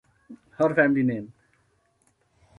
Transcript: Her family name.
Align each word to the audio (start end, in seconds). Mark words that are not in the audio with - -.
Her 0.57 0.73
family 0.73 1.03
name. 1.03 1.31